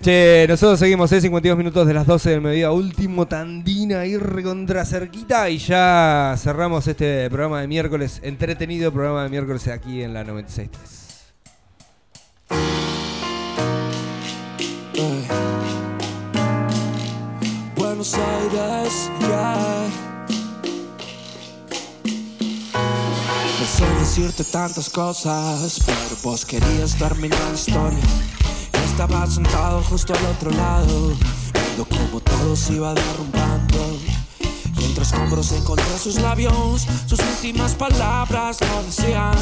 Che, 0.00 0.46
nosotros 0.48 0.78
seguimos, 0.78 1.10
¿eh? 1.10 1.20
52 1.20 1.58
minutos 1.58 1.84
de 1.84 1.92
las 1.94 2.06
12 2.06 2.30
del 2.30 2.40
mediodía, 2.40 2.70
último 2.70 3.26
tandina 3.26 4.00
ahí 4.00 4.16
recontra 4.16 4.84
cerquita 4.84 5.50
y 5.50 5.58
ya 5.58 6.36
cerramos 6.38 6.86
este 6.86 7.28
programa 7.30 7.60
de 7.62 7.66
miércoles, 7.66 8.20
entretenido 8.22 8.92
programa 8.92 9.24
de 9.24 9.28
miércoles 9.30 9.66
aquí 9.66 10.02
en 10.02 10.14
la 10.14 10.24
96.3. 10.24 10.68
decirte 24.08 24.42
tantas 24.42 24.88
cosas, 24.88 25.80
pero 25.84 26.16
vos 26.22 26.46
querías 26.46 26.96
terminar 26.96 27.38
la 27.50 27.54
historia. 27.54 27.98
Estaba 28.86 29.26
sentado 29.26 29.82
justo 29.82 30.14
al 30.14 30.24
otro 30.24 30.50
lado, 30.50 31.12
viendo 31.52 31.84
cómo 31.84 32.18
todo 32.20 32.56
se 32.56 32.72
iba 32.72 32.94
derrumbando. 32.94 33.98
Y 34.78 34.84
entre 34.84 35.04
escombros 35.04 35.52
encontré 35.52 35.98
sus 36.02 36.14
labios, 36.14 36.86
sus 37.06 37.20
últimas 37.20 37.74
palabras 37.74 38.56
lo 38.62 38.82
decían. 38.82 39.36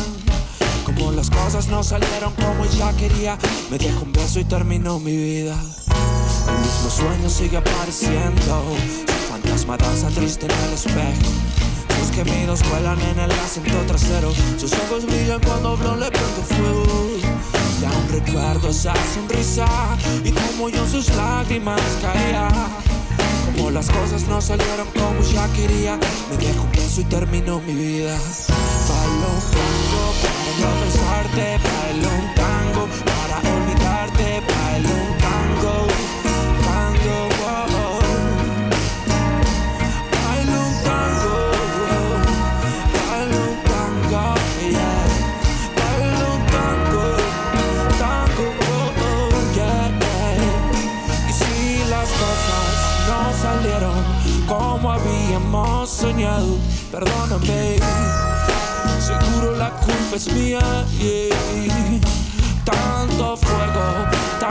Como 0.85 1.13
las 1.13 1.31
cosas 1.31 1.69
no 1.69 1.85
salieron 1.85 2.33
como 2.35 2.65
ella 2.65 2.93
quería, 2.97 3.39
me 3.71 3.79
dejó 3.79 4.03
un 4.03 4.13
beso 4.13 4.41
y 4.41 4.45
terminó 4.45 4.99
mi 4.99 5.17
vida. 5.17 5.55
El 6.49 6.59
mismo 6.59 6.91
sueño 6.91 7.31
sigue 7.31 7.59
apareciendo. 7.59 8.65
Su 9.07 9.33
fantasma 9.33 9.77
danza 9.77 10.09
triste 10.09 10.47
en 10.47 10.53
el 10.53 10.73
espejo. 10.73 11.86
Sus 11.99 12.11
gemidos 12.11 12.61
vuelan 12.69 13.01
en 13.01 13.19
el 13.19 13.31
asiento 13.31 13.79
trasero. 13.87 14.33
Sus 14.59 14.73
ojos 14.73 15.07
brillan 15.07 15.41
cuando 15.41 15.71
habló 15.71 15.97
le 15.97 16.11
prendo 16.11 16.43
fuego. 16.43 17.09
Y 17.81 17.85
aún 17.85 18.09
recuerdo 18.11 18.71
esa 18.71 18.95
sonrisa 19.15 19.67
y 20.25 20.31
como 20.31 20.69
yo 20.69 20.87
sus 20.87 21.15
lágrimas 21.15 21.81
caía. 22.01 22.49
Como 23.55 23.71
las 23.71 23.89
cosas 23.89 24.27
no 24.29 24.41
salieron 24.41 24.87
como 24.89 25.21
ya 25.33 25.47
quería, 25.53 25.99
me 26.31 26.37
dejó 26.37 26.65
un 26.65 26.73
beso 26.73 27.01
y 27.01 27.05
terminó 27.05 27.61
mi 27.61 27.75
vida. 27.75 28.17
Bailo 28.89 29.29
un 29.35 29.41
tango 29.53 30.03
para 30.23 30.51
no 30.61 30.81
pensarte, 30.81 31.59
bailo 31.65 32.09
un 32.09 32.35
tango 32.35 33.26